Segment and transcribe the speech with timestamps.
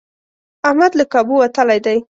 [0.67, 1.97] احمد له کابو وتلی دی.